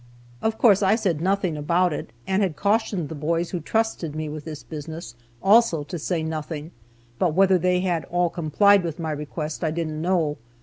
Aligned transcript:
Of 0.41 0.57
course, 0.57 0.81
I 0.81 0.95
said 0.95 1.21
nothing 1.21 1.55
about 1.55 1.93
it, 1.93 2.09
and 2.25 2.41
had 2.41 2.55
cautioned 2.55 3.07
the 3.07 3.13
boys 3.13 3.51
who 3.51 3.59
trusted 3.59 4.15
me 4.15 4.29
with 4.29 4.45
this 4.45 4.63
business 4.63 5.13
also 5.43 5.83
to 5.83 5.99
say 5.99 6.23
nothing, 6.23 6.71
but 7.19 7.35
whether 7.35 7.59
they 7.59 7.81
had 7.81 8.05
all 8.05 8.31
complied 8.31 8.81
with 8.83 8.97
my 8.97 9.11
request 9.11 9.63
I 9.63 9.69
didn't 9.69 10.01
know. 10.01 10.39